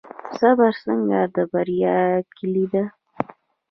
صبر 0.39 0.71
څنګه 0.85 1.19
د 1.35 1.37
بریا 1.51 1.97
کیلي 2.35 2.65
ده؟ 2.73 2.83